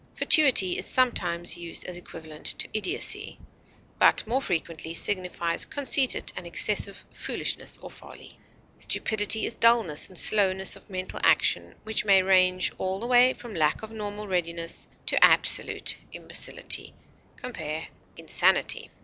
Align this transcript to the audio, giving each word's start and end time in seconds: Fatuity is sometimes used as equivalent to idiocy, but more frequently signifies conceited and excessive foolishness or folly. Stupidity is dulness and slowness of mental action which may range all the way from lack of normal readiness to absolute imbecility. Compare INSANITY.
Fatuity 0.15 0.79
is 0.79 0.87
sometimes 0.87 1.57
used 1.59 1.85
as 1.85 1.95
equivalent 1.95 2.47
to 2.47 2.67
idiocy, 2.73 3.37
but 3.99 4.25
more 4.25 4.41
frequently 4.41 4.95
signifies 4.95 5.65
conceited 5.65 6.33
and 6.35 6.47
excessive 6.47 7.05
foolishness 7.11 7.77
or 7.83 7.91
folly. 7.91 8.39
Stupidity 8.79 9.45
is 9.45 9.53
dulness 9.53 10.07
and 10.09 10.17
slowness 10.17 10.75
of 10.75 10.89
mental 10.89 11.19
action 11.23 11.75
which 11.83 12.03
may 12.03 12.23
range 12.23 12.71
all 12.79 12.99
the 12.99 13.05
way 13.05 13.33
from 13.33 13.53
lack 13.53 13.83
of 13.83 13.91
normal 13.91 14.25
readiness 14.27 14.87
to 15.05 15.23
absolute 15.23 15.99
imbecility. 16.11 16.95
Compare 17.35 17.89
INSANITY. 18.17 18.89